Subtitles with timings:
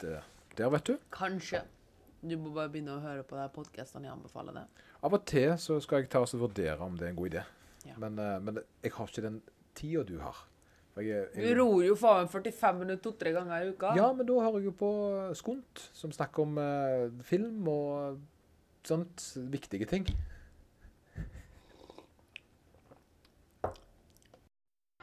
[0.00, 0.22] litt uh,
[0.56, 0.96] der, vet du.
[1.10, 1.62] Kanskje.
[2.20, 4.66] Du må bare begynne å høre på podkastene jeg anbefaler det.
[5.00, 7.44] Av og til så skal jeg ta og vurdere om det er en god idé.
[7.88, 7.96] Ja.
[8.00, 9.40] Men, uh, men jeg har ikke den
[9.74, 10.46] tida du har.
[10.98, 13.94] Jeg, jeg, Du ror jo faen 45 minutter to-tre ganger i uka.
[13.96, 14.90] ja, men da hører jeg jo på
[15.38, 18.20] Skunt, som snakker om uh, film og
[18.84, 20.10] sånt viktige ting.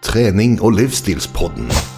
[0.06, 1.97] Trening og livsstilspodden.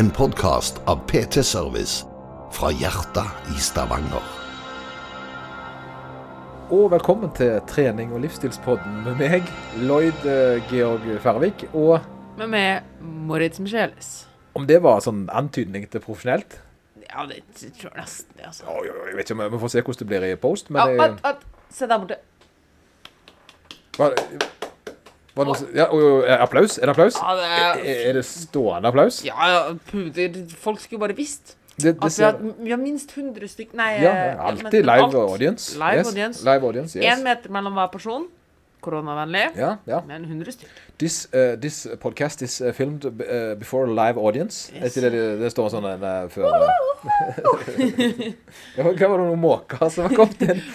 [0.00, 2.06] En podkast av PT Service
[2.52, 4.22] fra hjertet i Stavanger.
[6.72, 9.50] Og velkommen til trening- og livsstilspodden med meg,
[9.82, 11.66] Lloyd eh, Georg Færvik.
[11.74, 11.98] Og
[12.38, 14.24] Med meg, Moritz Michelis.
[14.54, 16.56] om det var sånn antydning til profesjonelt
[17.10, 18.64] Ja, det tror jeg nesten det, altså.
[18.72, 20.70] Oi, Jeg vet ikke Vi får se hvordan det blir i post.
[20.70, 21.44] Men Ja, vent, vent.
[21.68, 22.16] Se der borte.
[23.98, 24.59] Hva er det
[25.36, 25.86] noe, ja,
[26.42, 26.78] applaus?
[26.78, 27.14] Er det applaus?
[27.20, 29.24] Ja, det Er, er er det stående applaus?
[29.24, 30.40] Ja, puder.
[30.58, 33.92] Folk skulle bare visst Det, det at vi har, vi har minst 100 stykk Nei,
[34.02, 35.14] ja, eh, alltid men live alt.
[35.14, 35.78] audience.
[35.78, 36.06] Live yes.
[36.08, 36.44] audience.
[36.44, 37.04] Live audience, yes.
[37.18, 38.26] Én meter mellom hver person.
[38.80, 39.50] Koronavennlig.
[39.56, 40.00] Ja, ja.
[40.06, 40.74] Men 100 stykker.
[40.98, 44.72] This, uh, this podcast is uh, filmed uh, before a live audience.
[44.74, 44.94] Yes.
[44.94, 46.48] Det det, det står sånn uh, før
[48.76, 50.60] Hva var det noen måker som var kommet inn?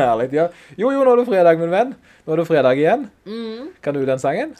[0.00, 0.30] Herlig.
[0.36, 0.48] Ja.
[0.78, 1.94] Jo, jo, nå er det fredag, min venn.
[2.26, 3.06] Nå er det fredag igjen.
[3.26, 3.70] Mm.
[3.82, 4.54] Kan du den sangen?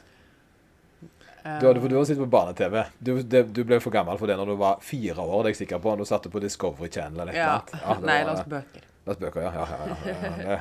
[1.61, 2.83] Du har, du har sittet på barne-TV.
[2.98, 5.62] Du, du ble for gammel for det når du var fire år, det er jeg
[5.62, 5.94] sikker på.
[5.94, 7.56] Når du satte på Discovery Channel eller et eller ja.
[7.56, 7.75] annet.
[7.81, 8.86] Ja, det Nei, var- bøker.
[9.08, 9.50] Les bøker, ja.
[9.54, 10.58] ja, ja, ja, ja, ja.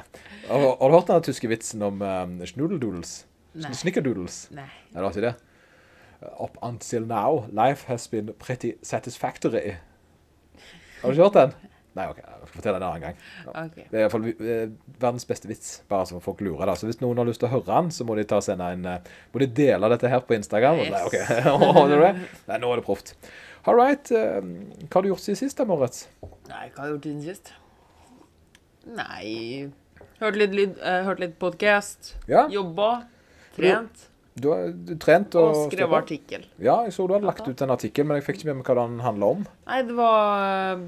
[0.48, 3.14] Har, har du hørt den tyske vitsen om um, schnudeldoodles?
[3.82, 4.46] Snickerdoodles?
[4.56, 4.70] Nei.
[4.94, 5.36] Nei, du har ikke det?
[6.40, 9.76] Up until now, life has been pretty satisfactory.
[11.02, 11.70] Har du ikke hørt den?
[11.98, 13.22] Nei, ok, jeg skal fortelle den en annen gang.
[13.46, 13.64] Ja.
[13.66, 13.78] OK.
[13.80, 14.66] Det er i hvert fall eh,
[15.02, 16.76] verdens beste vits, bare så folk lurer da.
[16.80, 18.68] Så hvis noen har lyst til å høre den, så må de ta og sende
[18.76, 20.84] en, eh, må de dele dette her på Instagram.
[20.86, 20.92] Yes.
[20.94, 21.18] Nei, ok,
[21.80, 22.12] Har du det?
[22.52, 23.16] Nei, nå er det proft.
[23.68, 24.38] All right, eh,
[24.86, 26.06] hva har du gjort siden sist da, Moritz?
[26.48, 27.52] Nei, hva har jeg gjort siden sist?
[28.88, 29.70] Nei
[30.20, 32.16] Hørt litt, lyd, eh, hørt litt podkast.
[32.28, 33.06] Ja, Jobba.
[33.56, 34.08] Trent.
[34.36, 35.46] du har du trent og...
[35.50, 36.00] Og stått skrevet på?
[36.00, 36.44] artikkel.
[36.60, 38.68] Ja, jeg så du hadde lagt ut en artikkel, men jeg fikk ikke med meg
[38.68, 39.46] hva den handla om.
[39.68, 40.84] Nei, det var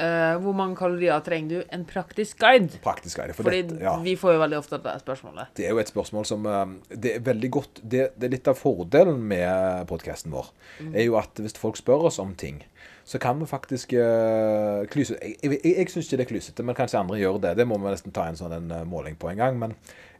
[0.00, 1.68] eh, Hvor mange kalorier trenger du?
[1.76, 2.80] En praktisk guide.
[2.84, 3.36] Praktisk guide.
[3.36, 3.98] For Fordi dette, ja.
[4.04, 5.52] vi får jo veldig ofte det spørsmålet.
[5.60, 6.64] Det er jo et spørsmål som eh,
[6.96, 10.52] Det er veldig godt Det, det er litt av fordelen med podkasten vår.
[10.94, 12.62] er jo at hvis folk spør oss om ting,
[13.08, 16.76] så kan vi faktisk uh, klyse Jeg, jeg, jeg, syns ikke det er klysete, men
[16.76, 17.54] kanskje andre gjør det.
[17.56, 19.56] Det må vi nesten ta en sånn en, eh, måling på en gang.
[19.56, 19.76] Men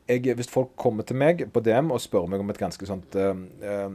[0.08, 3.18] jeg, hvis folk kommer til meg på DM og spør meg om et ganske sånt
[3.20, 3.92] uh,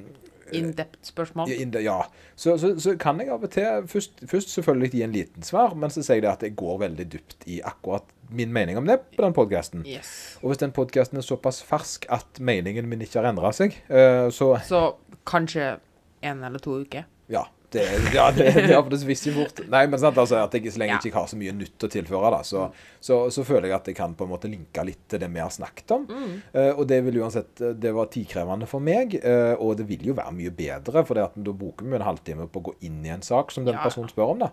[0.53, 1.49] In-depth spørsmål.
[1.49, 1.95] ja, ja.
[2.35, 5.73] Så, så, så kan jeg av og til først, først selvfølgelig gi en liten svar,
[5.73, 8.85] men så sier jeg det at jeg går veldig dypt i akkurat min mening om
[8.85, 9.81] det på den podkasten.
[9.89, 10.37] Yes.
[10.43, 14.29] Og hvis den podkasten er såpass fersk at meningen min ikke har endra seg, eh,
[14.29, 14.85] så Så
[15.25, 15.79] kanskje
[16.21, 17.09] en eller to uker.
[17.29, 17.47] ja.
[17.73, 19.61] Det, ja, det, det, det visste jo fort.
[19.71, 21.89] Nei, men sant, altså, at jeg, så lenge jeg ikke har så mye nytt å
[21.95, 22.67] tilføre, da, så,
[23.01, 25.41] så, så føler jeg at jeg kan på en måte linke litt til det vi
[25.41, 26.05] har snakket om.
[26.09, 26.35] Mm.
[26.53, 30.17] Uh, og det vil uansett Det var tidkrevende for meg, uh, og det vil jo
[30.17, 33.25] være mye bedre, for da bruker vi en halvtime på å gå inn i en
[33.25, 33.83] sak som den Ja.
[33.83, 34.45] personen spør om.
[34.45, 34.51] da.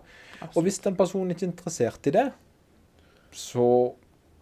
[0.55, 2.29] Og hvis den personen ikke er interessert i det,
[3.31, 3.67] så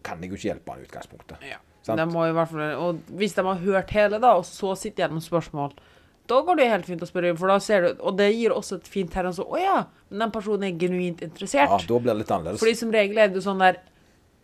[0.05, 1.43] kan jeg jo ikke hjelpe han i utgangspunktet.
[1.45, 1.59] Ja.
[1.85, 1.99] Sant?
[1.99, 5.05] De må i hvert fall, og hvis de har hørt hele, da, og så sitter
[5.05, 5.73] igjen med spørsmål,
[6.29, 8.77] da går det helt fint å spørre, for da ser du, og det gir også
[8.79, 9.79] et fint tegn, så, å ja,
[10.11, 11.69] men den personen er genuint interessert.
[11.73, 12.61] Ja, da blir det litt annerledes.
[12.61, 13.81] Fordi som regel er det sånn der,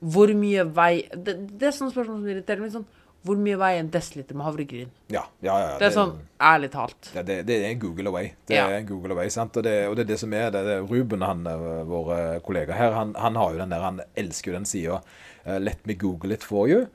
[0.05, 2.87] hvor mye vei, det, det er sånne spørsmål som irriterer meg, sånn,
[3.25, 4.89] hvor mye veier en desiliter med havregryn?
[5.09, 5.69] Ja, ja, ja.
[5.81, 6.11] Det er sånn,
[6.45, 7.07] ærlig talt.
[7.15, 8.27] Ja, det, det er en Google away.
[8.45, 8.67] Det Ja.
[8.69, 9.57] er en Google away, sant?
[9.57, 10.61] Og det, og det er det som er det.
[10.67, 12.11] det er Ruben, han, eh, vår
[12.45, 14.99] kollega her, han, han har jo den der, han elsker jo den sida
[15.45, 16.85] eh, Let me google it for you.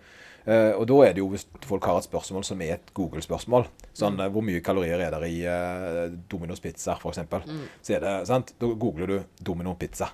[0.50, 3.68] Eh, og da er det jo hvis folk har et spørsmål som er et Google-spørsmål.
[3.96, 4.24] Sånn mm.
[4.34, 7.44] hvor mye kalorier er det i uh, Domino's pizza, for eksempel.
[7.84, 8.54] Så er det, sant?
[8.58, 10.10] Da googler du Domino pizza.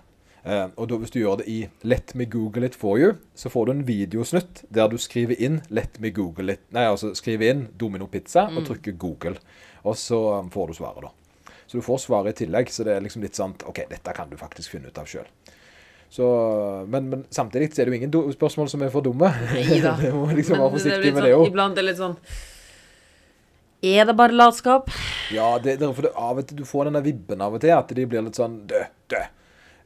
[0.47, 1.57] Uh, og da, hvis du gjør det i
[1.89, 5.63] Let me google it for you, så får du en videosnutt der du skriver inn
[5.75, 9.41] Let me google it Nei, altså skriver inn Domino pizza og trykker Google.
[9.87, 10.21] Og så
[10.53, 11.55] får du svaret, da.
[11.67, 12.71] Så du får svaret i tillegg.
[12.71, 15.27] Så det er liksom litt sånn OK, dette kan du faktisk finne ut av sjøl.
[16.17, 19.31] Men, men samtidig så er det jo ingen spørsmål som er for dumme.
[19.55, 19.97] Neida.
[20.03, 21.49] du må liksom være Men forsiktig litt med det sånn, òg.
[21.51, 22.17] Iblant er det litt sånn,
[23.87, 24.89] er det bare latskap?
[25.35, 27.75] Ja, det, det, for det, av og til du får denne vibben av og til,
[27.77, 28.81] at de blir litt sånn Dø,
[29.13, 29.21] dø.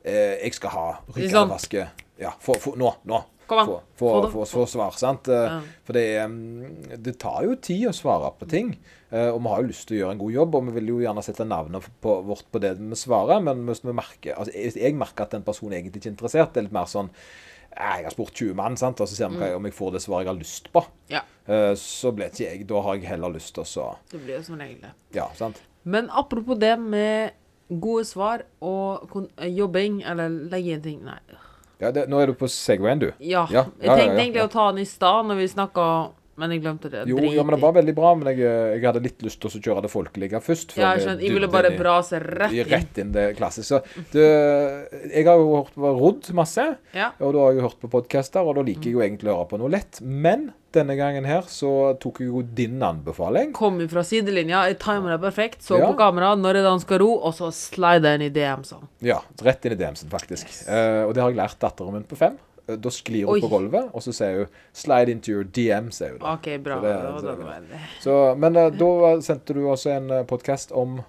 [0.01, 1.17] Eh, jeg skal ha sånn.
[1.19, 1.89] ryggevaske.
[2.21, 3.21] Ja, for, for, nå, nå.
[3.51, 4.31] Kom an, Få, få, det.
[4.37, 5.27] få, få svar, sant?
[5.29, 5.61] Eh, Ja.
[5.89, 8.69] For det, er, mm, det tar jo tid å svare på ting.
[9.11, 10.87] eh, Og vi har jo lyst til å gjøre en god jobb, og vi vil
[10.95, 13.43] jo gjerne sette navnet på, vårt på det vi svarer.
[13.43, 16.53] Men hvis vi merker, altså, hvis jeg merker at den personen egentlig ikke er interessert,
[16.55, 17.11] det er litt mer sånn
[17.73, 19.01] «Eh, jeg har spurt 20 mann, sant?
[19.01, 19.57] og så ser vi Mm.
[19.57, 20.87] om jeg får det svaret jeg har lyst på.
[21.09, 24.21] Ja, Eh, Så ble ikke jeg Da har jeg heller lyst til å så det
[24.25, 24.91] blir jo som regel det.
[25.15, 25.61] Ja, sant?
[25.85, 27.33] Men apropos det med
[27.81, 31.19] gode svar og eh, jobbing, eller legge inn ting Nei.
[31.81, 33.11] Ja, det, nå er du på Segwayen, du.
[33.25, 33.47] Ja.
[33.51, 35.85] Ja, jeg tenkte egentlig å ta den i stad når vi snakka
[36.41, 37.03] Men jeg glemte det.
[37.11, 39.51] Jo, ja, men det var veldig bra, men jeg, eh, jeg hadde litt lyst til
[39.53, 40.73] å kjøre det folkelige først.
[40.81, 41.25] Ja, jeg skjønner.
[41.27, 42.71] Jeg ville bare brase rett inn.
[42.73, 43.83] Rett inn det klassiske.
[44.15, 46.65] Jeg har jo hørt på rodd masse,
[46.95, 47.11] Ja.
[47.21, 49.37] og da har jeg jo hørt på podcaster, og da liker jeg jo egentlig å
[49.41, 50.01] høre på noe lett.
[50.03, 53.53] Men denne gangen her så tok jeg jo din anbefaling.
[53.57, 55.87] Kom fra sidelinja, jeg timer det perfekt, så Ja.
[55.93, 58.89] på kamera når er det han skal ro, og så slider jeg inn i DM-en.
[59.03, 60.47] Ja, rett inn i DM-en, faktisk.
[60.69, 62.39] Eh, og det har jeg lært datteren min på fem.
[62.71, 63.41] Eh, Da sklir hun Oi.
[63.41, 66.33] på gulvet, og så sier hun 'slide into your DM', sier hun da.
[66.35, 66.81] OK, bra.
[66.81, 67.81] Så det- så- det.
[68.01, 71.01] Så, men eh, da sendte du også en podkast om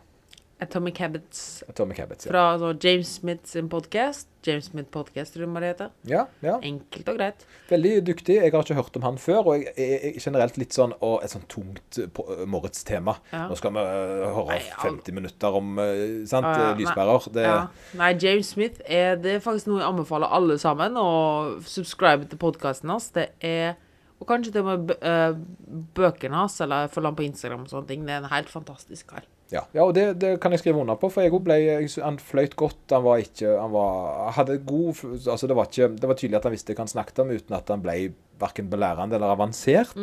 [0.62, 2.26] Atomic Habits Atomic Habits.
[2.26, 4.28] Ja, fra altså, James Smith sin podkast.
[4.46, 5.90] James Smith Podcast, tror jeg det heter.
[6.10, 6.56] ja, ja.
[6.62, 7.46] Enkelt og greit.
[7.70, 8.36] Veldig dyktig.
[8.36, 11.34] Jeg har ikke hørt om han før, og jeg er generelt litt sånn å, et
[11.34, 13.18] sånn tungt eh, Moritz-tema.
[13.34, 13.48] Ja.
[13.50, 15.92] Nå skal vi uh, høre Nei, al- 50 minutter om uh,
[16.30, 17.28] sant, uh, ja, eh.
[17.34, 17.60] Det, Ja.
[17.98, 21.10] Nei, James Smith er det er faktisk noe jeg anbefaler alle sammen å
[21.66, 23.10] subscribe til podkasten hans.
[23.18, 23.78] Det er
[24.22, 24.92] Og kanskje til og med
[25.98, 28.04] bøkene hans, eller følge ham på Instagram og sånne ting.
[28.06, 29.26] Det er en helt fantastisk kar.
[29.52, 31.58] Ja, ja og det, det kan jeg skrive under på, for jeg ble,
[32.04, 32.86] han fløyt godt.
[32.94, 36.48] Han var ikke Han var, hadde god Altså, det var, ikke, det var tydelig at
[36.48, 37.98] han visste hva han snakket om, uten at han ble
[38.42, 39.98] verken belærende eller avansert.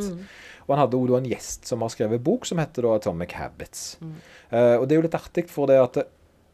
[0.68, 3.86] Og han hadde også en gjest som har skrevet bok, som heter da Atomic Habits.
[4.50, 6.02] Eh, og det er jo litt artig, for det at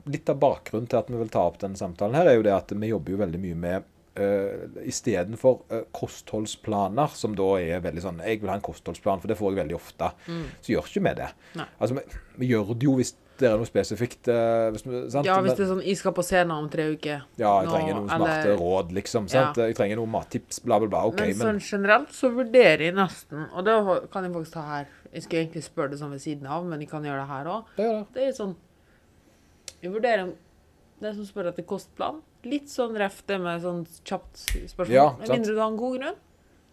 [0.05, 2.55] litt av bakgrunnen til at vi vil ta opp denne samtalen her, er jo det
[2.55, 3.91] at vi jobber jo veldig mye med
[4.21, 9.31] uh, Istedenfor uh, kostholdsplaner, som da er veldig sånn Jeg vil ha en kostholdsplan, for
[9.31, 10.11] det får jeg veldig ofte.
[10.61, 11.29] Så gjør ikke vi det.
[11.61, 11.69] Nei.
[11.79, 14.29] Altså, vi, vi gjør det jo hvis det er noe spesifikt.
[14.31, 14.85] Uh, hvis?
[15.27, 17.25] Ja, hvis det er sånn Jeg skal på scenen om tre uker.
[17.41, 19.27] ja, jeg trenger noen smarte eller- råd, liksom.
[19.29, 19.59] Sant?
[19.59, 21.03] Jeg trenger noen mattips, bla, bla, bla.
[21.11, 23.75] OK, men men, sånn generelt så vurderer jeg nesten Og det
[24.13, 24.87] kan jeg faktisk ta her.
[25.13, 27.51] Jeg skulle egentlig spørre det sånn ved siden av, men jeg kan gjøre det her
[27.51, 27.75] òg.
[27.77, 28.07] det det.
[28.15, 28.55] Det er sånn
[29.83, 30.33] Jeg vurderer
[31.01, 32.23] det er som spør etter kostplan.
[32.49, 34.93] Litt sånn ref det med sånn kjapt spørsmål.
[34.93, 36.19] Ja, Med mindre du har en god grunn,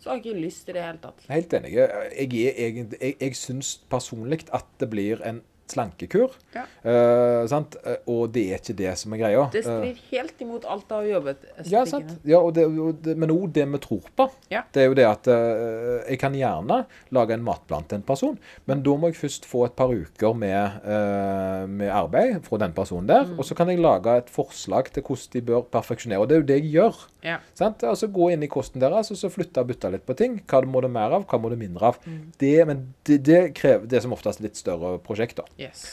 [0.01, 1.23] så har jeg ikke lyst til det i det hele tatt.
[1.29, 1.71] Helt enig.
[1.77, 6.38] Jeg, er egentlig, jeg, jeg syns personlig at det blir en slankekur.
[6.53, 6.68] Ja.
[6.85, 7.79] Uh, sant?
[8.12, 9.47] Og det er ikke det som er greia.
[9.53, 11.45] Det Eh, strir helt imot alt av jobbet.
[11.69, 12.12] Ja, sant.
[12.27, 14.27] Ja, og det, og det, men òg det vi tror på.
[14.51, 14.63] Ja.
[14.73, 16.81] Det er jo det at uh, jeg kan gjerne
[17.15, 18.38] lage en matplan til en person,
[18.69, 22.75] men da må jeg først få et par uker med, uh, med arbeid fra den
[22.77, 23.27] personen der.
[23.29, 23.39] Mm.
[23.39, 26.21] Og så kan jeg lage et forslag til hvordan de bør perfeksjonere.
[26.21, 27.01] Og det er jo det jeg gjør.
[27.25, 27.38] Ja.
[27.57, 27.83] Sant?
[27.85, 30.39] Altså Gå inn i kosten deres og så flytte og bytte litt på ting.
[30.50, 32.01] Hva må det mer av, hva må det mindre av.
[32.06, 32.21] Mm.
[32.41, 35.39] Det, men det, det krever det som oftest litt større prosjekt.
[35.39, 35.45] da.
[35.62, 35.86] Yes.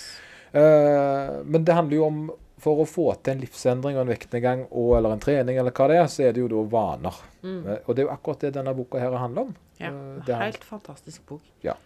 [0.48, 2.22] Uh, men det handler jo om
[2.62, 5.90] for å få til en livsendring og en vektnedgang og, eller en trening, eller hva
[5.90, 7.20] det er, så er det jo da vaner.
[7.44, 9.52] Eh, og det er jo akkurat det denne boka her handler om.
[9.54, 9.84] Mm.
[9.84, 9.92] Ja.
[9.94, 11.46] uh, det Helt fantastisk bok.
[11.62, 11.76] Ja.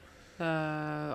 [0.40, 1.12] Uh,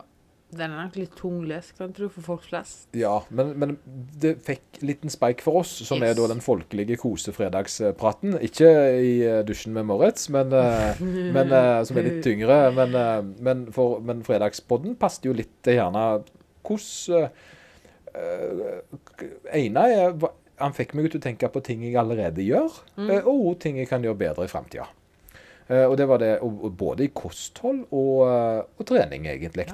[0.54, 2.86] den er nok litt tunglest, kan jeg tro, for folk flest.
[2.96, 3.74] Ja, men, men
[4.22, 6.14] det fikk liten speik for oss, som Yes.
[6.14, 8.38] er da den folkelige kosefredagspraten.
[8.46, 8.70] Ikke
[9.02, 9.18] i
[9.50, 10.54] dusjen med Moritz, men,
[11.36, 11.52] men
[11.90, 12.62] som er litt tyngre.
[12.78, 12.96] Men,
[13.44, 16.06] men, for, men fredagspodden passet jo litt til gjerne
[16.68, 17.32] hvordan
[18.18, 18.98] uh,
[19.56, 23.12] ene er Han fikk meg til å tenke på ting jeg allerede gjør, mm.
[23.30, 24.88] og ting jeg kan gjøre bedre i framtida.
[25.70, 29.68] og det var det og, og både i kosthold og, eh, og trening, egentlig.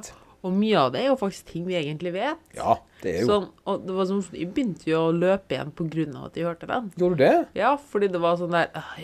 [0.44, 2.40] Og mye av det er jo faktisk ting vi egentlig vet.
[2.58, 5.72] Ja, det er jo Sånn, og det var sånn, Jeg begynte jo å løpe igjen
[6.18, 6.90] av at jeg hørte den.
[7.00, 7.38] Gjorde du det?
[7.56, 8.98] Ja, fordi det var sånn der «Ah,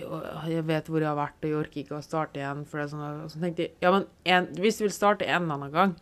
[0.51, 2.65] Jeg vet hvor jeg har vært, og jeg orker ikke å starte igjen.
[2.67, 5.29] For det er sånn, og så tenkte jeg ja, men en, hvis du vil starte
[5.29, 5.95] en eller annen gang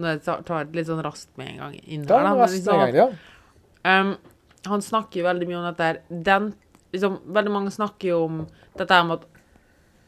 [0.00, 2.96] Nå tar jeg litt sånn raskt med en gang inn her, da, liksom en gang,
[2.96, 3.08] ja.
[3.84, 4.14] Um,
[4.68, 5.90] han snakker jo veldig mye om dette.
[6.30, 6.50] Den,
[6.92, 8.40] liksom, veldig mange snakker jo om
[8.76, 9.28] dette med at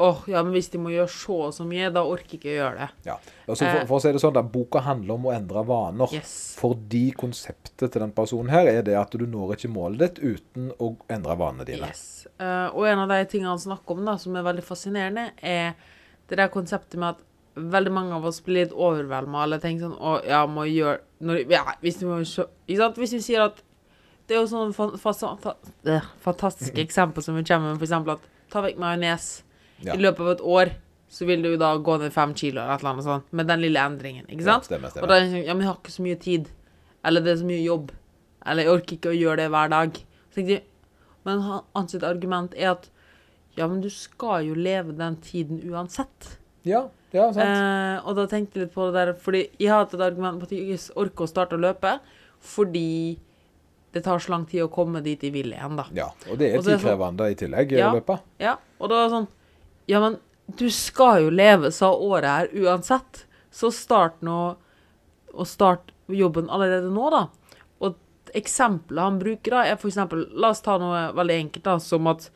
[0.02, 2.50] åh, ja, men hvis de må gjøre så og så mye, da orker jeg ikke
[2.50, 2.88] å gjøre det.
[3.06, 3.16] Ja.
[3.46, 3.87] Altså, for, Eh.
[3.87, 6.14] for å si det sånn, da, Boka handler om å endre vaner.
[6.16, 6.32] Yes.
[6.58, 10.72] Fordi konseptet til den personen her er det at du når ikke målet ditt uten
[10.82, 11.87] å endre vanene dine.
[11.92, 12.26] Yes.
[12.40, 15.76] Uh, og en av de tingene han snakker om da, som er veldig fascinerende, er
[16.28, 17.22] det der konseptet med at
[17.54, 21.42] veldig mange av oss blir litt overvelda eller tenker sånn Å, ja, må gjøre når,
[21.52, 23.00] ja, hvis, vi må, ikke sant?
[23.00, 23.61] hvis vi sier at
[24.26, 25.52] Det er jo sånn fa, fa, fa,
[25.85, 29.26] øh, fantastiske eksempel som vi kommer med, eksempel at ta vekk majones.
[29.82, 29.97] Ja.
[29.97, 30.73] I løpet av et år
[31.12, 33.49] så vil du jo da gå ned fem kilo eller et eller annet sånt, med
[33.50, 35.04] den lille endringen, ikke Ja, stemmer, stemmer.
[35.04, 36.49] Og da er det sånn, ja, men jeg har ikke så mye tid.
[37.04, 37.92] Eller det er så mye jobb.
[38.47, 40.00] Eller jeg orker ikke å gjøre det hver dag.
[40.38, 40.62] Jeg,
[41.28, 42.88] men hans argument er at
[43.59, 46.38] ja, men du skal jo leve den tiden uansett.
[46.64, 47.26] Ja, ja.
[47.31, 50.40] Eh, og da tenkte jeg litt på det der, fordi jeg har hatt et argument
[50.40, 51.99] på at jeg ikke orker å starte å løpe,
[52.40, 53.19] fordi
[53.92, 55.85] det tar så lang tid å komme dit jeg vil igjen, da.
[55.92, 56.07] ja.
[56.31, 57.90] Og det er sånn- tidkrevende i tillegg, Ja.
[57.90, 58.21] å løpe.
[58.40, 59.28] Ja, og da er sånn
[59.88, 60.19] Ja, men
[60.57, 63.25] du skal jo leve, sa året her, uansett.
[63.50, 64.57] Så start nå
[65.35, 67.26] Og start jobben allerede nå, da.
[67.81, 67.95] Og
[68.35, 72.07] eksempelet han bruker, da, er for eksempel La oss ta noe veldig enkelt, da, som
[72.07, 72.31] at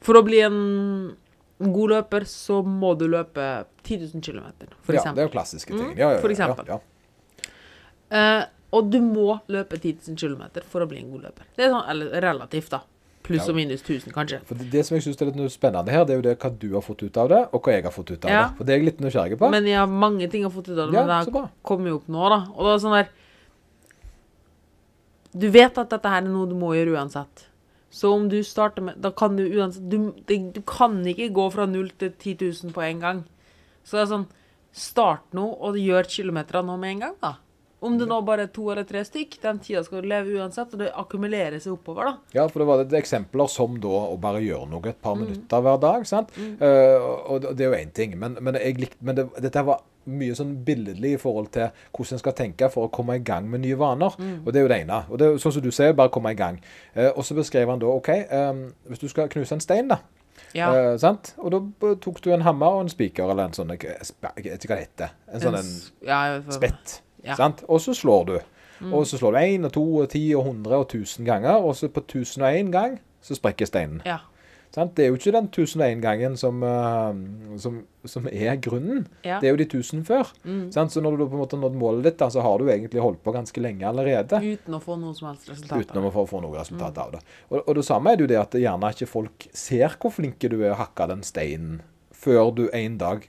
[0.00, 1.16] for å bli en
[1.58, 5.72] god løper, så må du løpe 10 000 km, for ja, det er jo klassiske
[5.72, 5.92] ting.
[5.94, 6.66] Mm, Ja, ja, for eksempel.
[6.68, 6.80] Ja,
[8.10, 11.46] Eh, og du må løpe 10 000 km for å bli en god løper.
[11.56, 12.82] Det er sånn, eller relativt, da.
[13.26, 14.38] Pluss og minus 1000, kanskje.
[14.46, 16.50] For det, det som jeg synes er litt spennende her, det er jo det hva
[16.62, 18.42] du har fått ut av det, og hva jeg har fått ut av Ja.
[18.46, 18.56] det.
[18.60, 19.50] For det er jeg litt nysgjerrig på.
[19.50, 21.96] Men jeg har mange ting jeg har fått ut av det, men det kommer jo
[21.96, 22.38] opp nå, da.
[22.54, 23.08] Og det er sånn der
[25.36, 27.42] Du vet at dette her er noe du må gjøre uansett.
[27.96, 31.64] Så om du starter med Da kan du uansett Du, du kan ikke gå fra
[31.70, 32.36] null til 10
[32.68, 33.22] 000 på en gang.
[33.84, 34.28] Så det er sånn
[34.76, 37.30] Start nå, og gjør kilometerne nå med en gang, da.
[37.80, 40.72] Om det nå bare er to eller tre stykk, den tida skal du leve uansett,
[40.72, 42.14] og det akkumulerer seg oppover, da.
[42.32, 45.02] Ja, for det var det eksempler som da å bare gjøre noe et Mm.
[45.02, 46.06] par minutter hver dag.
[46.06, 46.30] sant?
[46.38, 46.96] Eh,
[47.28, 50.64] og det er jo én ting, men, men, likte, men det, dette var mye sånn
[50.64, 53.76] billedlig i forhold til hvordan en skal tenke for å komme i gang med nye
[53.76, 54.14] vaner.
[54.18, 54.46] Mm.
[54.46, 55.04] Og det er jo det ene.
[55.10, 56.60] Og det er sånn som du sier, bare komme i gang.
[56.96, 59.98] Uh, og så beskrev han da OK, um, hvis du skal knuse en stein, da.
[60.54, 60.68] Ja.
[60.70, 61.34] Uh, sant?
[61.42, 63.98] Og da tok du en hammer og en spiker, eller en sånn Jeg
[64.44, 65.10] vet ikke hva det heter.
[65.32, 65.74] En sånn en
[66.06, 67.00] ja, spett.
[67.26, 67.34] Ja.
[67.34, 67.40] Mm.
[67.42, 67.66] Sant?
[67.68, 68.38] Og så slår du.
[68.92, 71.76] Og så slår du én og to og ti og hundre og tusen ganger, og
[71.76, 74.02] så på tusen og én gang så sprekker steinen.
[74.06, 74.20] Ja.
[74.74, 74.92] Sant?
[74.96, 79.06] Det er jo ikke den tusen og én gangen som, eh, som, som er grunnen.
[79.24, 79.38] Ja.
[79.38, 79.40] Mm.
[79.40, 80.32] Det er jo de tusen før.
[80.74, 80.92] Sant?
[80.92, 83.22] Så når du på en måte nådd målet ditt, da, så har du egentlig holdt
[83.24, 84.42] på ganske lenge allerede.
[84.42, 85.86] Uten å få noe som helst resultat.
[85.86, 87.22] Uten å få, få noe resultat av det.
[87.48, 90.52] Og, og det samme er det jo det at gjerne ikke folk ser hvor flinke
[90.52, 91.80] du er å hakke den steinen,
[92.12, 93.24] før du en dag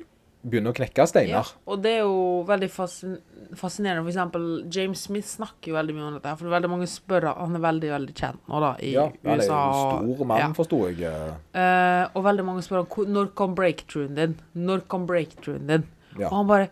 [0.45, 1.47] begynner å knekke Ja, steiner.
[1.67, 3.17] og det er jo veldig fascin
[3.55, 4.03] fascinerende.
[4.03, 6.33] For eksempel James Smith snakker jo veldig mye om dette.
[6.37, 9.43] For veldig mange spør Han er veldig veldig kjent nå, da, i Ja, han er
[9.43, 9.59] jo USA.
[9.99, 10.49] en stor mann, ja.
[10.53, 11.01] forsto jeg.
[11.01, 11.61] eh.
[11.61, 14.35] Eh, og veldig mange spør om når kom breakthroughen din.
[14.55, 15.87] Når kom breakthroughen din?
[16.19, 16.27] Ja.
[16.29, 16.69] Og han bare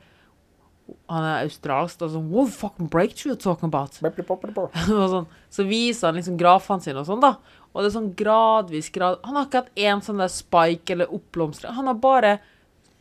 [1.09, 2.01] Han er australsk.
[2.05, 3.93] Og sånn What fucking breakthrough you talking about?
[4.85, 7.37] sånn, så viser han liksom grafene sine og sånn, da.
[7.73, 11.09] Og det er sånn gradvis grad Han har ikke hatt én sånn der spike eller
[11.11, 11.73] oppblomstring.
[11.73, 12.35] Han har bare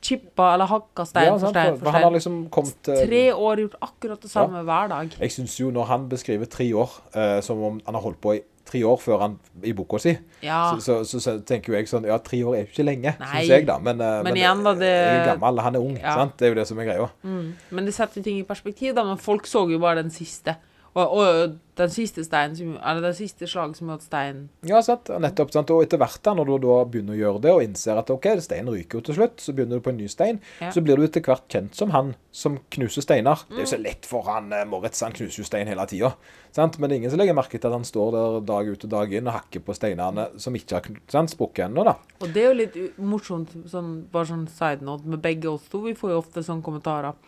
[0.05, 3.23] chippa eller hakka stein Ja, for stein for, for han har liksom kommet eh, Tre
[3.33, 5.15] år gjort akkurat det samme hver dag.
[5.21, 8.37] Jeg syns jo når han beskriver tre år uh, som om han har holdt på
[8.37, 10.75] i tre år før han i boka si, Ja.
[10.81, 13.33] så, så, så, tenker jo jeg sånn Ja, tre år er jo ikke lenge, Nei.
[13.35, 13.79] syns jeg, da.
[13.79, 15.99] Men, uh, Men igjen da, det- Jeg er gammel, han er ung.
[16.01, 16.15] Ja.
[16.21, 16.37] sant?
[16.39, 17.09] Det er jo det som er greia.
[17.23, 17.51] Mm.
[17.71, 19.05] Men det setter ting i perspektiv, da.
[19.05, 20.57] Men folk så jo bare den siste.
[20.95, 24.79] Og, og den siste steinen som Eller det siste slaget som gjorde at steinen Ja,
[24.87, 25.09] sant?
[25.19, 25.51] nettopp.
[25.51, 25.73] sant?
[25.75, 28.29] Og etter hvert, da, når du da begynner å gjøre det, og innser at OK,
[28.45, 30.71] steinen ryker jo til slutt, så begynner du på en ny stein, Ja.
[30.71, 33.43] så blir du etter hvert kjent som han som knuser steiner.
[33.51, 36.13] Det er jo så lett for han eh, Moritz, han knuser jo stein hele tida.
[36.57, 38.91] Men det er ingen som legger merke til at han står der dag ut og
[38.95, 41.97] dag inn og hakker på steinene som ikke har sant, sprukket ennå, da.
[42.23, 45.83] Og det er jo litt morsomt, sånn, bare sånn side note med begge oss to.
[45.83, 47.19] Vi får jo ofte sånne kommentarer.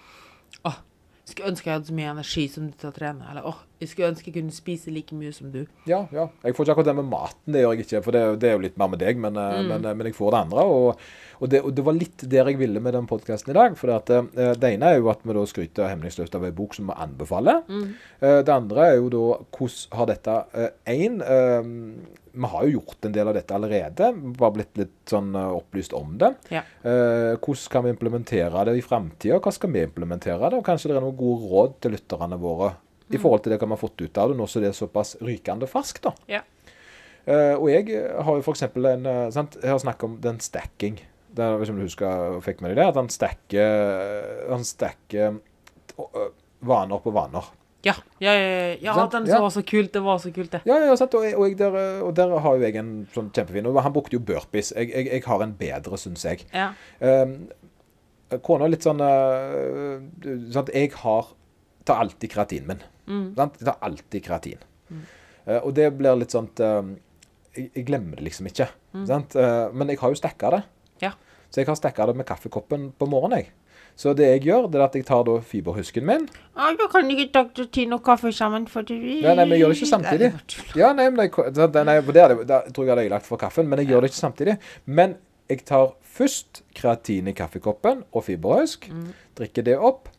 [0.63, 0.79] Åh,
[1.27, 3.27] skulle ønske jeg hadde så mye energi som du til å trene.
[3.31, 5.67] Eller åh, jeg skulle ønske jeg kunne spise like mye som du.
[5.87, 6.29] Ja, ja.
[6.45, 8.03] Jeg får ikke akkurat det med maten, det gjør jeg ikke.
[8.07, 9.69] For det, det er jo litt mer med deg, men, eh, Mm.
[9.69, 10.65] men, eh, men jeg får det andre.
[10.65, 10.99] Og,
[11.41, 13.77] og, det, og det var litt der jeg ville med den podkasten i dag.
[13.77, 16.51] For det, at, eh, det ene er jo at vi da skryter hemningsløst av ei
[16.57, 17.63] bok som vi anbefaler.
[17.69, 17.95] Mm.
[18.21, 20.37] Det andre er jo da hvordan har dette
[20.87, 21.21] Én,
[22.37, 24.09] vi har jo gjort en del av dette allerede.
[24.37, 26.33] Bare blitt litt sånn opplyst om det.
[26.53, 26.63] Ja.
[26.85, 29.39] Eh, hvordan kan vi implementere det i framtida?
[29.41, 30.59] Hva skal vi implementere det?
[30.61, 32.75] Og kanskje det er noen gode råd til lytterne våre
[33.13, 34.79] i forhold til det hva vi har fått ut av det, nå som det er
[34.79, 36.09] såpass rykende ferskt.
[36.31, 36.43] Ja.
[37.27, 38.63] Uh, og jeg har jo f.eks.
[38.71, 39.59] en eh, sant?
[39.59, 41.01] Jeg har snakket om den stacking.
[41.37, 46.29] Der, er, hvis du husker, fikk med deg det, at han stacker, han stacker eh,
[46.65, 47.51] vaner på vaner.
[47.87, 49.41] Ja, ja, ja, ja, den Ja.
[49.41, 49.93] var så kult.
[49.93, 50.63] Det var så kult, det.
[50.67, 51.15] Ja, ja, sant?
[51.15, 53.93] Og, jeg, og, jeg der, og der har jo jeg en sånn kjempefin og Han
[53.95, 54.73] brukte jo burpees.
[54.75, 56.47] Jeg, jeg, jeg har en bedre, syns jeg.
[56.55, 56.73] Ja.
[57.01, 57.37] Um,
[58.43, 60.03] Kona er litt sånn uh,
[60.51, 61.31] sånn at Jeg har
[61.89, 62.87] tar alltid kreatinen min.
[63.07, 63.27] Mm.
[63.39, 63.61] Sant?
[63.61, 64.65] Jeg tar alltid kreatin.
[65.47, 66.97] Uh, og det blir litt sånn um,
[67.57, 68.71] jeg, jeg glemmer det liksom ikke.
[69.09, 69.37] Sant?
[69.39, 70.65] Uh, men jeg har jo stekka det.
[71.05, 71.15] Ja.
[71.51, 73.45] Så jeg har stekka det med kaffekoppen på morgenen.
[73.45, 73.55] jeg.
[73.97, 77.09] Så det jeg gjør, det er at jeg tar da fiberhusken min Ah, da kan
[77.09, 77.65] ikke dr.
[77.73, 80.29] Tine og kaffe sammen, for det Nei, nei, men jeg gjør det ikke samtidig.
[80.77, 83.41] Ja, nei, men jeg, det, nei, det, det, det tror jeg jeg hadde ødelagt for
[83.41, 84.59] kaffen, men jeg gjør det ikke samtidig.
[84.85, 85.17] Men
[85.49, 88.91] jeg tar først kreatin i kaffekoppen og fiberhusk,
[89.39, 90.11] drikker det opp,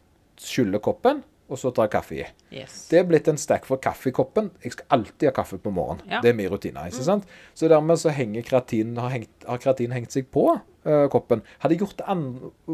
[0.41, 2.24] skyller koppen, og så tar jeg kaffe i.
[2.51, 2.80] Yes.
[2.92, 4.50] Det er blitt en stack for kaffekoppen.
[4.63, 6.04] Jeg skal alltid ha kaffe på morgenen.
[6.12, 6.20] Ja.
[6.24, 6.88] Det er min rutine.
[6.89, 7.27] ikke sant?
[7.56, 11.44] Så dermed så henger kreatin, har, hengt, har kreatin hengt seg på uh, koppen.
[11.63, 12.18] Hadde jeg gjort det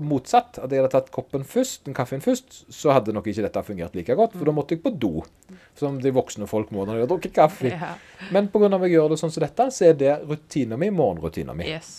[0.09, 3.65] motsatt, at jeg hadde tatt koppen først, den kaffen først, så hadde nok ikke dette
[3.67, 5.13] fungert like godt, for da måtte jeg på do.
[5.77, 7.69] Som de voksne folk må når de har drukket kaffe.
[7.73, 7.93] Ja.
[8.33, 8.71] Men pga.
[8.71, 11.69] at jeg gjør det sånn som dette, så er det rutina mi, morgenrutina mi.
[11.69, 11.93] Yes.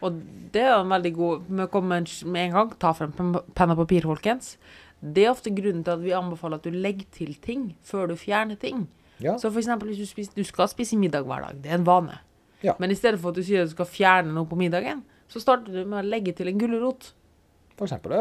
[0.00, 0.16] Og
[0.52, 2.70] det er en veldig god Vi kommer med en gang.
[2.80, 4.54] Ta frem pen penn og papir, folkens.
[5.00, 8.16] Det er ofte grunnen til at vi anbefaler at du legger til ting før du
[8.20, 8.86] fjerner ting.
[9.20, 9.36] Ja.
[9.40, 11.62] Så eksempel hvis du, spiser, du skal spise middag hver dag.
[11.62, 12.18] Det er en vane.
[12.64, 12.74] Ja.
[12.78, 15.40] Men i stedet for at du sier at du skal fjerne noe på middagen, så
[15.40, 17.12] starter du med å legge til en gulrot.
[17.80, 18.12] For eksempel.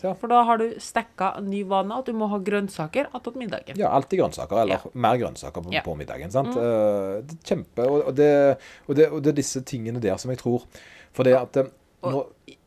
[0.00, 0.14] Ja.
[0.16, 3.76] For da har du stekka en ny vane at du må ha grønnsaker attåt middagen.
[3.76, 4.90] Ja, alltid grønnsaker, eller Ja.
[4.94, 5.82] mer grønnsaker på, Ja.
[5.84, 6.30] på middagen.
[6.32, 6.56] sant?
[6.56, 8.56] Eh, det er kjempe, og, og, det,
[8.88, 10.64] og, det, og det er disse tingene der som jeg tror
[11.12, 11.68] For det at eh,
[12.02, 12.58] nå, fikk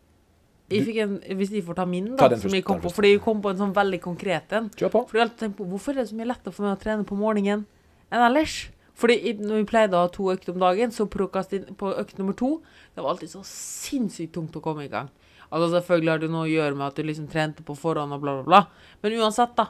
[0.69, 3.41] en, hvis de får ta min, da, ta som jeg kom på, fordi jeg kom
[3.43, 4.71] på en sånn veldig konkret en.
[5.09, 7.17] Fordi jeg alltid på hvorfor er det så mye lettere for meg å trene på
[7.19, 7.67] morgenen
[8.09, 8.55] enn ellers?
[8.95, 12.61] Fordi når vi pleide å ha to økter om dagen, så på økt nummer to
[12.95, 15.09] Det var alltid så sinnssykt tungt å komme i gang.
[15.51, 18.23] Altså Selvfølgelig har det noe å gjøre med at du liksom trente på forhånd og
[18.23, 18.93] bla, bla, bla.
[19.03, 19.67] Men uansett, da.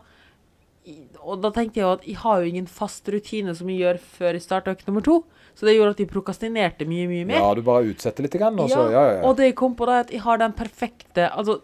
[1.25, 4.00] Og da tenkte jeg jo at jeg har jo ingen fast rutine som jeg gjør
[4.20, 5.24] før jeg starter økt nummer to.
[5.56, 7.40] Så det gjorde at jeg prokastinerte mye, mye mer.
[7.40, 9.22] Ja, du bare utsetter litt, grann, og så Ja, ja, ja.
[9.28, 11.62] Og det jeg kom på da, er at jeg har den perfekte Altså,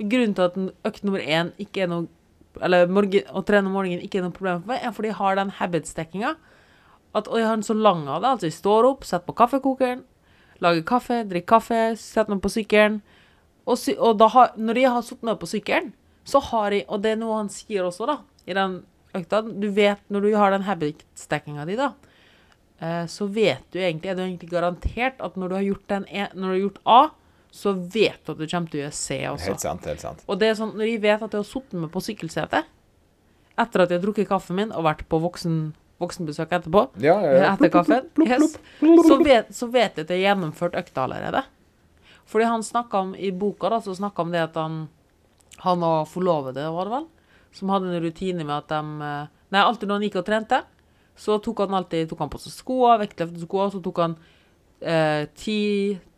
[0.00, 0.56] grunnen til at
[0.88, 2.08] økt nummer én ikke er noe
[2.64, 5.18] Eller morgen, å trene om morgenen ikke er noe problem for meg, er fordi jeg
[5.18, 6.36] har den habit-stekkinga.
[7.18, 8.30] Og jeg har den så lang av det.
[8.30, 10.04] Altså, jeg står opp, setter på kaffekokeren,
[10.62, 13.00] lager kaffe, drikker kaffe, setter meg på sykkelen.
[13.66, 15.90] Og, sy og har, når jeg har sittet meg på sykkelen,
[16.24, 18.84] så har jeg Og det er noe han sier også, da, i den
[19.18, 19.42] økta.
[19.42, 21.90] Du vet, når du har den habit-stekkinga di, da,
[23.08, 26.30] så vet du egentlig, er du egentlig garantert at når du har gjort, den, e-
[26.34, 27.00] når du har gjort A,
[27.54, 29.52] så vet du at du kommer til å gjøre C også.
[29.52, 29.84] Helt sant.
[29.86, 30.24] helt sant.
[30.26, 32.66] Og det er sånn, når jeg vet at jeg har sittet meg på sykkelsetet,
[33.54, 35.58] etter at jeg har drukket kaffen min og vært på voksen,
[36.02, 37.52] voksenbesøk etterpå, Ja, ja, ja.
[37.52, 41.44] etter kaffen, yes, så, vet, så vet jeg at jeg har gjennomført økta allerede.
[42.26, 44.80] Fordi han snakket om, i boka da, så snakket om det at han,
[45.62, 47.06] han og forlovede, var det vel,
[47.54, 50.62] som hadde en rutine med at de, eh, nei, alltid når han gikk og trente,
[51.16, 54.16] så tok han alltid, tok han på seg skoene, vektløfteskoene, så tok han
[54.80, 55.58] eh, ti,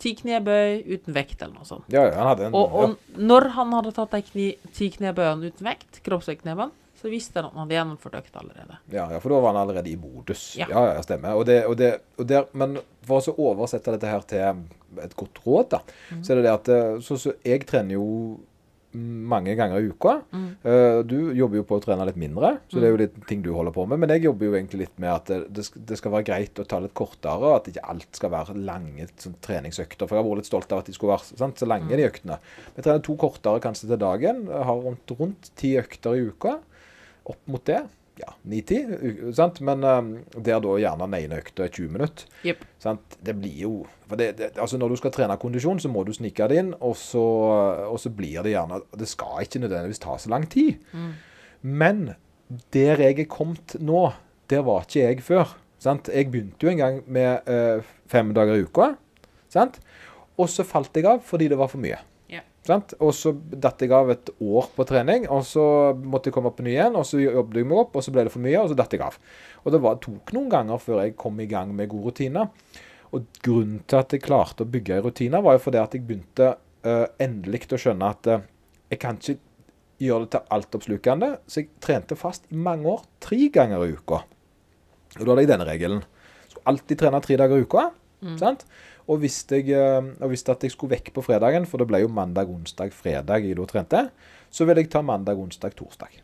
[0.01, 1.85] ti knebøy uten vekt eller noe sånt.
[1.93, 5.53] ja, ja, han hadde en Og, og når han hadde tatt de kni, ti knebøyene
[5.53, 8.79] uten vekt, kroppsvektknebene, så visste han at han hadde gjennomført økta allerede.
[8.91, 10.55] ja, ja, for da var han allerede i modus.
[10.57, 10.87] Ja, Ja.
[10.97, 11.37] ja, stemmer.
[11.37, 14.65] Og det, og det, og der, men for å oversette dette her til
[15.05, 15.83] et godt råd, da,
[16.25, 18.07] så er det det at eh, så, så Jeg trener jo
[19.33, 20.15] mange ganger i uka.
[20.67, 23.43] Eh, du jobber jo på å trene litt mindre, så det er jo litt ting
[23.45, 24.01] du holder på med.
[24.03, 26.81] Men jeg jobber jo egentlig litt med at det, det, skal, være greit å ta
[26.83, 30.07] litt kortere, at ikke alt skal være lange sånn, treningsøkter.
[30.07, 32.09] For jeg har vært litt stolt av at de skulle være sant, så lange, de
[32.09, 32.41] øktene.
[32.77, 34.47] Jeg trener to kortere kanskje til dagen.
[34.53, 36.59] Har rundt, rundt ti økter i uka.
[37.27, 37.83] Opp mot det.
[38.17, 39.61] Ja, 9-10, sant?
[39.61, 42.29] Men um, der da gjerne den ene økta er 20 minutter.
[42.47, 42.65] Yep.
[42.81, 43.19] Sant?
[43.21, 43.73] Det blir jo
[44.07, 46.73] for det, det, altså Når du skal trene kondisjon, så må du snike det inn,
[46.81, 47.25] og så,
[47.91, 50.79] og så blir det gjerne Det skal ikke nødvendigvis ta så lang tid.
[51.61, 52.13] Men
[52.73, 54.09] der jeg er kommet nå,
[54.51, 55.57] der var ikke jeg før.
[55.83, 56.09] Sant?
[56.09, 58.93] Jeg begynte jo en gang med eh, fem dager i uka.
[59.53, 59.81] Sant?
[60.39, 61.99] Og så falt jeg av fordi det var for mye.
[62.73, 65.65] Og så datt jeg av et år på trening, og så
[65.97, 66.99] måtte jeg komme på ny igjen.
[66.99, 68.97] Og så jobbet jeg meg opp, og så ble det for mye, og så datt
[68.97, 69.19] jeg av.
[69.65, 72.51] Og det var, tok noen ganger før jeg kom i gang med gode rutiner.
[73.15, 76.07] Og grunnen til at jeg klarte å bygge en rutine, var jo fordi at jeg
[76.07, 78.47] begynte uh, endelig å skjønne at uh,
[78.91, 79.39] jeg kan ikke
[80.03, 81.31] gjøre det til altoppslukende.
[81.47, 84.25] Så jeg trente fast i mange år, tre ganger i uka.
[85.17, 86.03] Og da hadde jeg denne regelen.
[86.49, 87.87] Skulle alltid trene tre dager i uka.
[88.41, 88.65] Sant?
[89.07, 92.03] Og hvis jeg, eh, og hvis at jeg skulle vekk på fredagen, for det ble
[92.03, 94.03] jo mandag, onsdag, fredag jeg da trente,
[94.51, 96.19] så ville jeg ta mandag, onsdag, torsdag.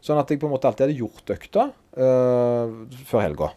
[0.00, 1.66] Sånn at jeg på en måte alltid hadde gjort økta
[2.00, 3.50] øh, før helga.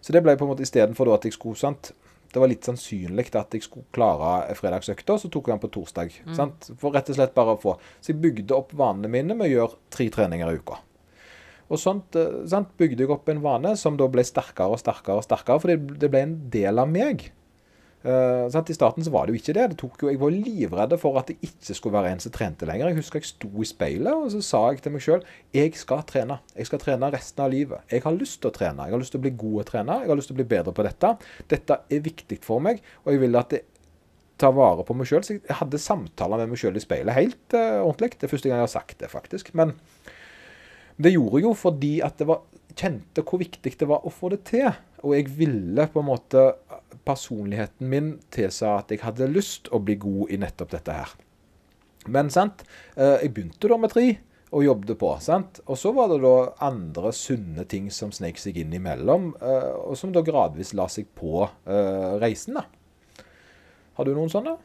[0.00, 1.92] Så det ble på en måte istedenfor at jeg skulle sant?
[2.32, 6.16] Det var litt sannsynlig at jeg skulle klare fredagsøkta, så tok jeg den på torsdag.
[6.36, 6.68] Sant?
[6.80, 9.52] For rett og slett bare å få Så jeg bygde opp vanene mine med å
[9.54, 10.80] gjøre tre treninger i uka.
[11.66, 15.18] Og sånt eh, sant, bygde jeg opp en vane som da ble sterkere og sterkere,
[15.20, 17.28] og sterkere, fordi det ble en del av meg.
[18.06, 18.46] Uh?
[18.46, 19.64] I starten så var det jo ikke det.
[19.72, 22.92] det jo, jeg var livredd for at jeg ikke skulle være en som trente lenger.
[22.92, 25.24] Jeg husker jeg sto i speilet og så sa jeg til meg sjøl
[25.56, 26.38] jeg skal trene.
[26.54, 27.82] Jeg skal trene resten av livet.
[27.90, 28.86] Jeg har lyst til å trene.
[28.86, 29.98] Jeg har lyst til å bli god å trene.
[30.04, 31.16] Jeg har lyst til å bli bedre på dette.
[31.50, 33.64] Dette er viktig for meg, og jeg vil at det
[34.38, 35.24] tar vare på meg sjøl.
[35.26, 38.14] Så jeg hadde samtaler med meg sjøl i speilet helt uh, ordentlig.
[38.20, 39.50] Det er første gang jeg har sagt det, faktisk.
[39.58, 39.74] Men
[40.96, 42.38] det gjorde jeg jo fordi at jeg
[42.76, 44.68] kjente hvor viktig det var å få det til.
[45.04, 46.48] Og jeg ville på en måte
[47.06, 51.12] Personligheten min tilsa at jeg hadde lyst å bli god i nettopp dette her.
[52.10, 52.64] Men sant,
[52.96, 54.08] eh, jeg begynte da med tre
[54.50, 55.10] og jobbet på.
[55.20, 55.60] sant?
[55.66, 59.96] Og så var det da andre sunne ting som snek seg inn imellom, eh, og
[59.96, 62.54] som da gradvis la seg på eh, reisen.
[62.54, 62.64] da.
[63.96, 64.56] Har du noen sånne?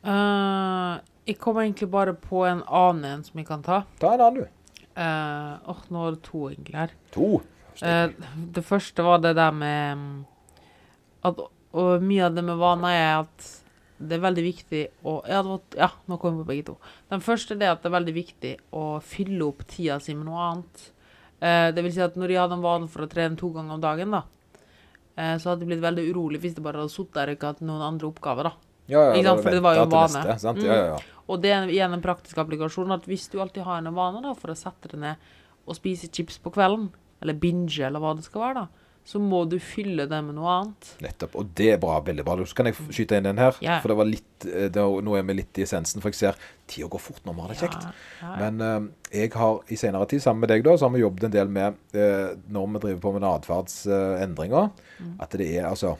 [0.00, 0.96] Uh,
[1.28, 3.82] jeg kom egentlig bare på en annen en som jeg kan ta.
[4.00, 4.59] Ta en annen, du.
[5.00, 6.92] Eh, Åh, nå er det to her.
[7.14, 7.30] To.
[7.80, 8.12] Uh,
[8.52, 10.16] det første var det der med mm,
[11.24, 11.38] at
[11.72, 13.46] Og mye av det med vaner er at
[14.00, 16.74] det er veldig viktig å Ja, var, ja nå kommer vi på begge to.
[17.12, 20.28] Den første det er at det er veldig viktig å fylle opp tida si med
[20.28, 20.84] noe annet.
[21.40, 23.76] Eh, det vil si at når jeg hadde en vane for å trene to ganger
[23.76, 24.22] om dagen, da,
[25.16, 27.52] eh, så hadde jeg blitt veldig urolig hvis det bare hadde sittet der og ikke
[27.52, 28.69] hatt noen andre oppgaver, da.
[28.90, 30.24] Ja, ja, sant, for det var jo vane.
[30.24, 30.60] neste, sant?
[30.60, 30.66] Mm.
[30.68, 31.20] Ja, ja, ja.
[31.30, 34.34] Og det er igjen en praktisk applikasjon at hvis du alltid har en vane da,
[34.34, 35.30] for å sette deg ned
[35.70, 36.88] og spise chips på kvelden,
[37.22, 40.50] eller binge, eller hva det skal være, da, så må du fylle det med noe
[40.58, 40.88] annet.
[41.02, 41.36] Nettopp.
[41.40, 42.36] Og det er bra, veldig bra.
[42.46, 43.56] Så kan jeg skyte inn den her.
[43.64, 43.78] Ja.
[43.82, 46.18] For det var litt eh, det, var- Nå er vi litt i essensen, for jeg
[46.20, 47.86] ser tida går fort når vi har det kjekt.
[47.88, 48.34] Ja, ja.
[48.42, 51.26] Men uh, jeg har i senere tid, sammen med deg, da, så har vi jobbet
[51.30, 54.70] en del med uh, når vi driver på med atferdsendringer.
[55.00, 55.16] Mm.
[55.24, 55.96] At det er altså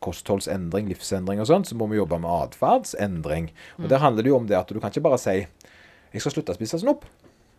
[0.00, 3.50] kostholdsendring, livsendring og sånn, så må vi jobbe med atferdsendring.
[3.78, 3.88] Og Mm.
[3.88, 5.46] der handler det jo om det at du kan ikke bare si
[6.12, 7.02] 'jeg skal slutte å spise snop'.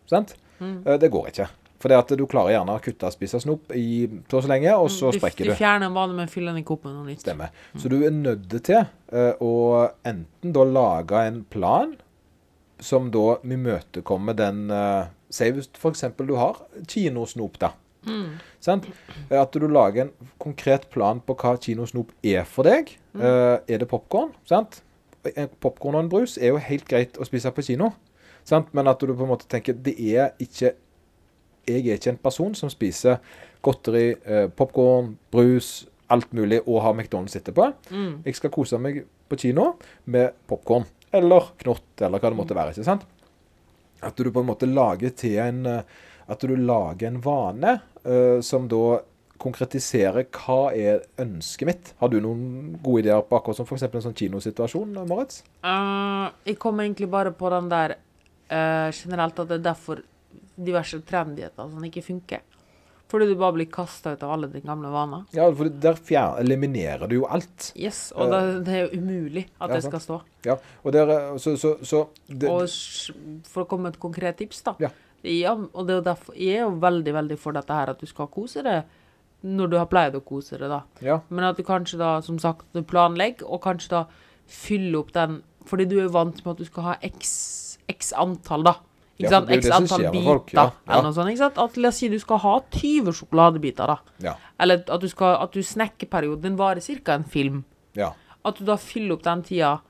[0.06, 0.34] Sant?
[0.60, 0.82] Mm.
[0.86, 1.48] Eh, Det går ikke.
[1.78, 4.72] For det at du klarer gjerne å kutte å spise snop i så så lenge,
[4.72, 5.56] og så du, sprekker du du.
[5.56, 7.20] fjerner en vane, men fyller den ikke opp med noe nytt.
[7.20, 7.50] Stemmer.
[7.76, 11.96] Så du er nødt til eh, å enten da lage en plan
[12.80, 16.02] som da imøtekommer den uh, Si hvis f.eks.
[16.16, 16.54] du har
[16.86, 17.72] kinosnop, da.
[18.06, 18.38] Mm.
[18.62, 18.88] Sant?
[19.28, 22.92] Eh, At du lager en konkret plan på hva kinosnop er for deg.
[23.12, 23.22] Mm.
[23.22, 24.32] Uh, er det popkorn?
[24.48, 24.82] Sant?
[25.60, 27.90] Popkorn og en brus er jo helt greit å spise på kino.
[28.46, 28.70] Sant?
[28.76, 30.74] Men at du på en måte tenker det er ikke
[31.66, 33.16] Jeg er ikke en person som spiser
[33.66, 37.72] godteri, uh, popkorn, brus, alt mulig og har McDonald's etterpå.
[37.90, 38.20] Mm.
[38.22, 39.72] Jeg skal kose meg på kino
[40.06, 42.74] med popkorn eller knott eller hva det måtte være.
[42.74, 43.06] ikke sant?
[44.04, 48.40] At du på en måte lager til en eh, At du lager en vane uh,
[48.44, 48.98] som da
[49.40, 51.92] konkretiserer hva er ønsket mitt.
[52.00, 53.86] Har du noen gode ideer på akkurat som f.eks.
[53.86, 55.42] en sånn kinosituasjon, Moritz?
[55.60, 60.02] Uh, jeg kom egentlig bare på den der uh, generelt at det er derfor
[60.56, 62.44] diverse trendigheter sånn ikke funker.
[63.06, 65.26] Fordi du bare blir kasta ut av alle dine gamle vaner.
[65.36, 67.68] Ja, for der fjer, eliminerer du jo alt.
[67.78, 70.16] Yes, og det, det er jo umulig at Ja, det skal stå.
[70.46, 74.40] Ja, og der, eh, så, så, så det, Og for å komme med et konkret
[74.42, 74.74] tips, da.
[74.82, 74.90] Ja.
[75.26, 78.06] Ja, og det er derfor jeg er jo veldig, veldig for dette her, at du
[78.06, 78.84] skal kose deg
[79.46, 80.78] når du har pleid å kose deg, da.
[81.04, 84.04] ja, Men at du kanskje da, som sagt, planlegger, og kanskje da
[84.46, 88.62] fyller opp den Fordi du er vant med at du skal ha x, x antall,
[88.66, 88.72] da.
[89.18, 89.50] Ikke Ja, sant?
[89.50, 91.30] X antall biter, ja, eller noe sånt.
[91.32, 91.58] ikke sant?
[91.58, 93.96] At, la oss si du skal ha 20 sjokoladebiter, da.
[94.22, 97.14] ja, Eller at du skal, at du snekkerperioden din varer ca.
[97.18, 97.64] en film.
[97.94, 98.12] ja.
[98.46, 99.80] At du da fyller opp den tida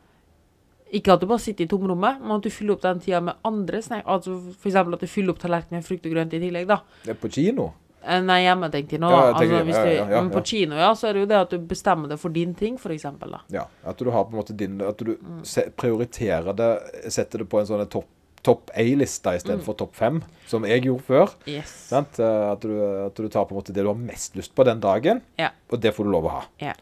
[0.94, 3.34] Ikke at du bare sitter i tomrommet, men at du fyller opp den tida med
[3.44, 4.06] andre snacks.
[4.06, 6.80] Altså for eksempel at du fyller opp tallerkenen med frukt og grønt i tillegg, da.
[7.04, 7.72] Det er på kino.
[8.06, 9.10] Eh, Nei, hjemme tenkte jeg nå.
[9.10, 11.26] Ja, jeg tenker- altså, du, ja, ja, men på kino, ja, så er det jo
[11.26, 13.40] det at du bestemmer det for din ting, da.
[13.50, 15.42] Ja, At du har på en måte din At du Mm.
[15.76, 18.06] prioriterer det, setter det på en sånn topp
[18.46, 19.36] topp A-lista Mm.
[19.38, 21.34] istedenfor for topp fem, som jeg gjorde før.
[21.48, 21.90] Yes.
[21.92, 24.64] Eh, At, du, at du tar på en måte det du har mest lyst på
[24.64, 25.48] den dagen, Ja.
[25.68, 26.44] og det får du lov å ha.
[26.60, 26.72] Ja.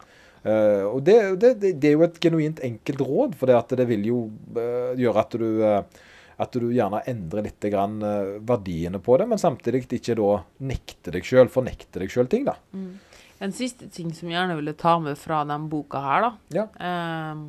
[0.45, 3.87] Eh, og det, det, det, er jo et genuint enkelt råd, for det, at det
[3.89, 4.19] vil jo
[4.57, 6.03] uh, gjøre at du uh,
[6.35, 7.93] at du gjerne endrer litt grann,
[8.43, 10.33] verdiene på det, men samtidig ikke da
[10.67, 12.57] nekte deg sjøl, fornekte deg sjøl ting, da.
[13.39, 16.65] En siste ting som jeg gjerne ville ta med fra den boka her, da, Ja.
[16.83, 17.45] ehm,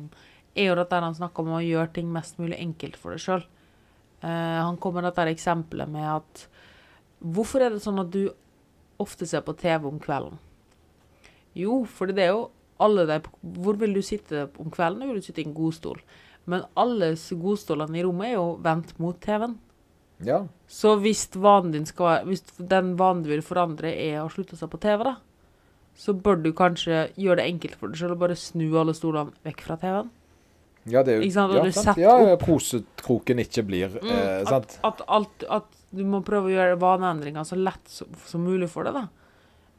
[0.55, 3.43] er jo at han snakker om å gjøre ting mest mulig enkelt for deg sjøl.
[4.23, 6.47] han kommer med dette eksempelet med at
[7.19, 8.29] Hvorfor er det sånn at du
[9.01, 10.37] ofte ser på TV om kvelden?
[11.57, 12.49] Jo, for det er jo
[12.83, 13.19] alle de
[13.61, 15.07] Hvor vil du sitte om kvelden?
[15.07, 15.99] Du vil sitte i en godstol.
[16.47, 19.57] Men alle godstolene i rommet er jo vendt mot TV-en.
[20.23, 20.45] ja.
[20.67, 24.69] Så hvis vanen din skal Hvis den vanen du vil forandre, er å slutte seg
[24.69, 25.15] på TV, da,
[25.97, 29.33] så bør du kanskje gjøre det enkelt for deg selv og bare snu alle stolene
[29.47, 30.09] vekk fra TV-en.
[30.87, 31.53] Ja, det er jo Ikke sant?
[31.53, 31.97] Ja, du sant?
[31.99, 34.77] ja, kosekroken ikke blir eh, at, sant?
[34.87, 38.87] at, alt, at du må prøve å gjøre vaneendringer så lett som, som mulig for
[38.87, 38.95] deg.
[38.95, 39.07] da.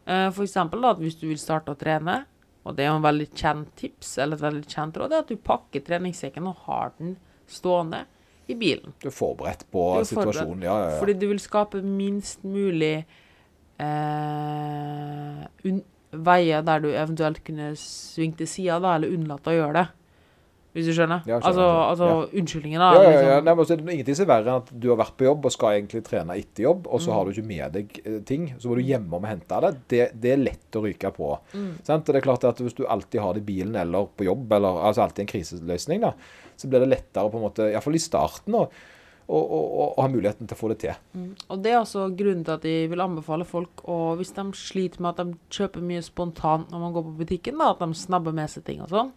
[0.08, 2.22] Eh, for eksempel da, at hvis du vil starte å trene,
[2.68, 5.30] og det er jo en veldig kjent tips, eller et veldig kjent råd, er at
[5.32, 7.14] du pakker treningssekken og har den
[7.48, 8.02] stående
[8.48, 8.92] i bilen.
[9.00, 10.64] Du er forberedt på er situasjonen.
[10.66, 10.98] Ja, ja, ja.
[11.00, 13.06] Fordi du vil skape minst mulig
[13.80, 15.78] eh,
[16.28, 19.86] veier der du eventuelt kunne svingt til sida, da, eller unnlatt å gjøre det.
[20.78, 21.24] Hvis du skjønner?
[21.26, 21.48] Ja, skjønner.
[21.50, 22.88] altså, altså unnskyldningen, da.
[22.94, 23.18] ja, ja, ja.
[23.18, 23.44] liksom.
[23.48, 25.26] Nei, men så er det ingenting som er verre enn at du har vært på
[25.26, 27.04] jobb og skal egentlig trene etter jobb, og Mm.
[27.04, 28.46] så har du ikke med deg eh, ting.
[28.58, 29.72] Så må du hjemme og hente det.
[29.90, 31.32] Det, det er lett å ryke på.
[31.54, 31.72] Mm.
[31.82, 32.06] Sant?
[32.08, 34.52] Og det er klart at Hvis du alltid har det i bilen eller på jobb,
[34.52, 36.14] eller altså alltid en kriseløsning, da,
[36.56, 38.68] så blir det lettere på en måte, iallfall i starten, å-
[39.28, 40.94] å ha muligheten til å få det til.
[41.14, 41.34] Mm.
[41.50, 45.00] Og det er altså grunnen til at de vil anbefale folk å Hvis de sliter
[45.04, 48.32] med at de kjøper mye spontant når man går på butikken, da, at de snabber
[48.32, 49.12] med seg ting og sånn,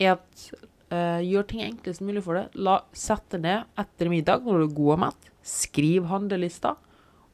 [0.00, 0.50] er at
[0.90, 2.54] eh, gjør ting enklest mulig for deg.
[2.66, 5.30] La, Sett deg ned etter middag når du er god og mett.
[5.46, 6.74] Skriv handlelista,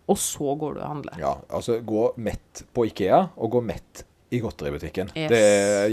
[0.07, 1.17] og så går du og handler.
[1.19, 5.13] Ja, altså Gå mett på Ikea, og gå mett i godteributikken.
[5.15, 5.29] Yes.
[5.31, 5.41] Det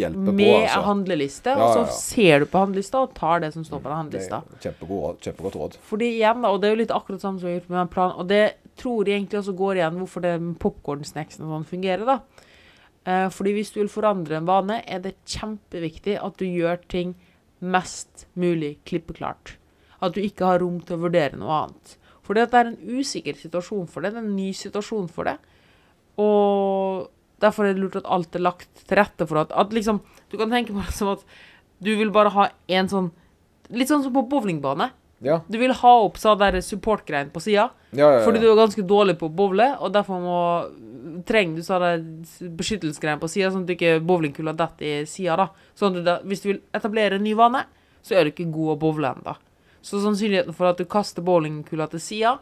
[0.02, 0.82] hjelper på, Med altså.
[0.88, 3.98] handleliste, Ja, og så ser du på handlelista og tar det som står på den
[4.00, 4.40] handlelista.
[4.64, 5.78] kjempegod, råd- kjempegodt råd.
[5.90, 7.80] Fordi igjen da, og det er jo litt akkurat samme som vi har gjort med
[7.84, 11.54] den planen, og det tror jeg egentlig også går igjen hvorfor det med popcorn-snacksen og
[11.54, 12.20] sånn fungerer da.
[13.06, 17.14] Uh, fordi hvis du vil forandre en vane, er det kjempeviktig at du gjør ting
[17.64, 19.56] mest mulig klippeklart.
[20.04, 21.98] At du ikke har rom til å vurdere noe annet.
[22.24, 25.38] At det er en usikker situasjon for det, det er en ny situasjon for det.
[26.22, 27.10] Og
[27.44, 30.00] derfor er det lurt at alt er lagt til rette for at, at liksom,
[30.32, 31.26] du kan tenke på det som at
[31.84, 33.10] du vil bare ha en sånn,
[33.74, 34.92] litt sånn som på bowlingbane.
[35.24, 38.24] Ja, Du vil ha opp så der support-greien på sida, ja, ja.
[38.26, 40.40] fordi du er ganske dårlig på å bowle, og derfor må,
[41.28, 42.04] trenger du så der
[42.60, 45.70] beskyttelsesgreien på sida, sånn at du ikke bowlingkula detter i sida, da.
[45.80, 47.64] Sånn at da, hvis du vil etablere en ny vane,
[48.04, 49.36] så er du ikke god å bowle ennå.
[49.84, 52.38] Så sannsynligheten for at du kaster bowlingkula til sida,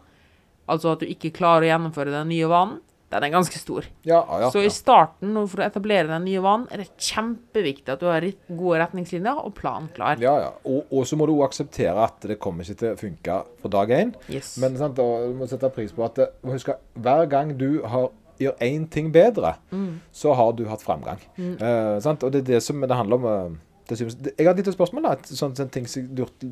[0.69, 3.85] altså at du ikke klarer å gjennomføre den nye vanen, den er ganske stor.
[4.07, 7.99] ja, ja, Så i starten, for å etablere den nye vanen, er det kjempeviktig at
[7.99, 10.15] du har gode retningslinjer og planen klar.
[10.23, 10.51] Ja, ja.
[10.65, 13.69] Og, og så må du også akseptere at det kommer ikke til å funke fra
[13.75, 14.13] dag én.
[14.31, 14.53] Yes.
[14.63, 18.09] Men sant, du må sette pris på at husk, hver gang du har,
[18.41, 19.99] gjør én ting bedre, Mm.
[20.11, 21.19] så har du hatt framgang.
[21.37, 22.23] Eh, sant?
[22.23, 23.59] Og det er det som det handler om.
[23.87, 24.15] Det synes.
[24.37, 25.03] Jeg har et lite spørsmål.
[25.03, 26.07] da, sånt, en ting jeg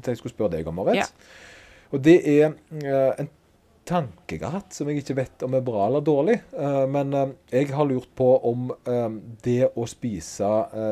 [0.06, 0.96] jeg skulle spørre deg om, Marit.
[1.00, 1.06] Ja.
[1.92, 2.52] Og det er
[2.84, 3.30] eh, en
[3.90, 6.38] tanke jeg har hatt, som jeg ikke vet om er bra eller dårlig.
[6.54, 9.10] Eh, men eh, jeg har lurt på om eh,
[9.46, 10.50] det å spise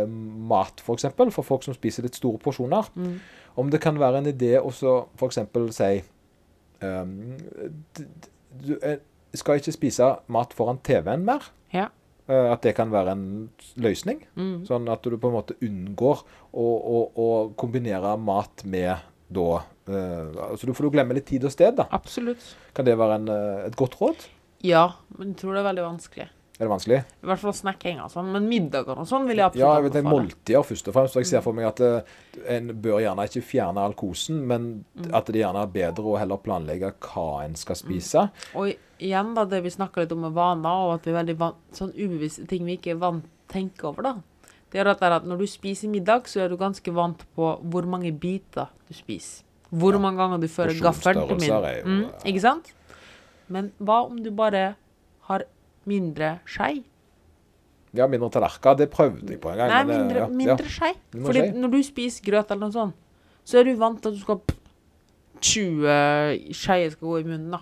[0.09, 3.19] mat, f.eks., for, eksempel, for folk som spiser litt store porsjoner, Mm.
[3.57, 5.39] om det kan være en idé å f.eks.
[5.77, 5.91] si
[6.81, 8.07] d-
[8.61, 11.43] Du skal ikke spise mat foran TV-en mer.
[11.73, 11.87] Ja.
[12.27, 13.25] At det kan være en
[13.79, 14.23] løsning.
[14.35, 14.65] Mm.
[14.67, 17.27] Sånn at du på en måte unngår å, å, å
[17.59, 18.97] kombinere mat med
[19.29, 21.87] da eh, så du får du glemme litt tid og sted, da.
[21.91, 22.55] Absolutt.
[22.73, 24.27] Kan det være en, eh, et godt råd?
[24.63, 26.27] Ja, men jeg tror det er veldig vanskelig.
[26.57, 26.97] Er det vanskelig?
[27.21, 28.31] I hvert fall snacking og sånn.
[28.33, 30.23] Men middager og sånn vil jeg absolutt Ja, jeg vet det anbefale.
[30.23, 31.13] måltider først og fremst.
[31.13, 32.01] så jeg ser for meg at eh,
[32.55, 35.13] en bør gjerne ikke fjerne all kosen, men Mm.
[35.13, 38.31] at det gjerne er bedre å heller planlegge hva en skal spise.
[38.55, 41.37] Og igjen da, det vi snakker litt om med vaner, og at vi er veldig
[41.37, 44.15] vant, sånn ubevisste ting vi ikke er vant til å tenke over da.
[44.71, 47.21] Det er at, det er at når du spiser middag, så er du ganske vant
[47.35, 49.43] på hvor mange biter du spiser.
[49.71, 49.99] Hvor Ja.
[49.99, 52.73] mange ganger du fører gaffelen til jo, Mm, ikke sant?
[53.49, 54.75] Men hva om du bare
[55.27, 55.43] har
[55.85, 56.83] mindre skei?
[57.93, 58.77] Ja, mindre tallerkener.
[58.77, 59.69] Det prøvde jeg på en gang.
[59.69, 60.93] Nei, men, eh, mindre, ja, mindre skei.
[61.11, 61.51] Fordi skei.
[61.53, 62.93] når du spiser grøt eller noe sånt,
[63.45, 64.39] så er du vant til at du skal
[65.41, 67.59] 20 skeier skal gå i munnen, da.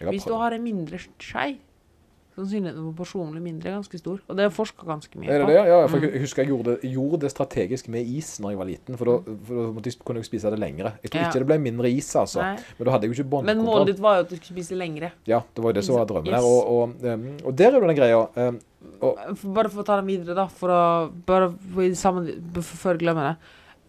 [0.00, 1.58] Hvis du har en mindre skei,
[2.34, 4.18] sannsynligheten for personlig mindre er ganske stor.
[4.28, 5.52] Og det er forska ganske mye Er det på.
[5.54, 8.68] Ja, for jeg husker jeg gjorde det, gjorde det strategisk med is når jeg var
[8.70, 8.98] liten.
[8.98, 10.92] For da, for da kunne jeg spise det lengre.
[11.02, 11.28] Jeg tror Ja.
[11.30, 12.42] ikke det ble mindre is, altså.
[12.42, 12.56] Nei.
[12.78, 14.74] Men da hadde jeg jo ikke Men målet ditt var jo at du skulle spise
[14.78, 15.12] lengre.
[15.26, 16.42] Ja, det var jo det som var drømmen her.
[16.42, 18.22] Og, og, um, og der er jo den greia.
[18.36, 18.60] Um,
[19.00, 19.16] For-
[19.54, 22.26] Bare for å ta den videre, da, for å bare for i samme,
[22.60, 23.36] for- før jeg glemmer det.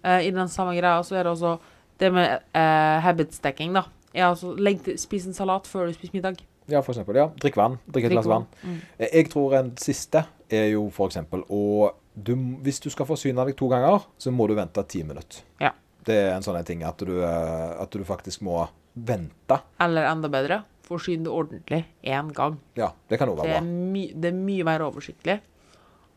[0.06, 1.60] Uh, I den samme greia så er det også
[2.00, 3.86] det med uh, habit stacking, da.
[4.14, 6.38] Ja, altså, legg spis en salat før du spiser middag.
[6.68, 7.16] Ja, for eksempel.
[7.20, 7.78] Ja, drikk vann.
[7.88, 8.48] Drikk et glass vann.
[8.64, 8.80] Mm.
[9.00, 12.32] Jeg jeg tror en siste er jo for eksempel å du,
[12.64, 15.42] Hvis du skal forsyne deg to ganger, så må du vente ti minutter.
[15.60, 15.74] Ja.
[16.06, 18.62] Det er en sånn ting at du, eh, at du faktisk må
[18.96, 19.58] vente.
[19.84, 22.56] Eller enda bedre, forsyn det ordentlig én gang.
[22.78, 23.68] Ja, det kan Det være er, bra.
[23.68, 25.42] my, det er mye mer oversiktlig.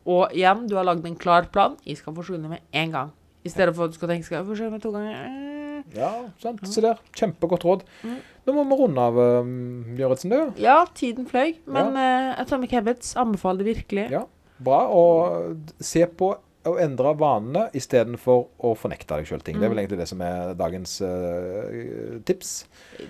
[0.07, 1.75] Og igjen, du har lagd en klar plan.
[1.85, 3.11] Jeg skal forsyne med én gang.
[3.43, 5.19] I stedet for at du skal tenke skal jeg forsyne meg to ganger.
[5.25, 5.83] Eh.
[5.95, 6.63] Ja, sant.
[6.67, 6.99] Se der.
[7.15, 7.83] Kjempegodt råd.
[8.03, 8.17] Mm.
[8.49, 10.59] Nå må vi runde av, um, Gjøritzen, du.
[10.63, 14.07] Ja, tiden fløy, men eh, Atomic Habits anbefaler det virkelig.
[14.13, 14.23] Ja.
[14.59, 14.79] Bra.
[14.91, 16.33] Og se på
[16.67, 19.55] å endre vanene istedenfor å fornekte deg sjøl ting.
[19.61, 22.51] Det er vel egentlig det som er dagens uh, tips.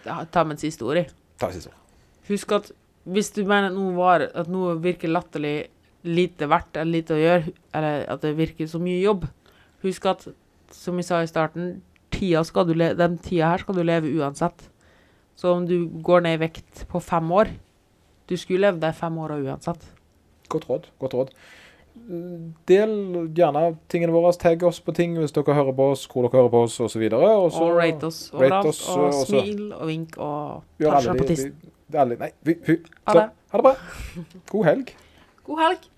[0.05, 1.05] Ta- Ta med en siste ord i.
[1.41, 1.79] Ta siste ord.
[2.29, 2.69] Husk at
[3.09, 5.55] hvis du mener at noe, var, at noe virker latterlig
[6.05, 9.25] lite verdt eller lite å gjøre, eller at det virker så mye jobb,
[9.83, 10.27] husk at,
[10.75, 11.79] som vi sa i starten,
[12.13, 14.61] tida skal du den tida her skal du leve uansett.
[15.39, 17.53] Så om du går ned i vekt på fem år,
[18.27, 19.85] du skulle levd der fem år uansett.
[20.51, 20.87] Godt råd.
[20.99, 21.33] godt råd.
[22.67, 22.91] Del
[23.35, 24.31] gjerne tingene våre.
[24.39, 27.05] Tagg oss på ting hvis dere hører på oss, hvor dere hører på oss, osv.
[27.07, 31.21] Og, så Og rate oss overalt, oss, og og smil og vink og ta seg
[31.21, 31.55] på tissen.
[31.89, 33.73] Nei, vi, vi, ha det bra.
[34.51, 34.93] God helg.
[35.47, 35.89] God helg!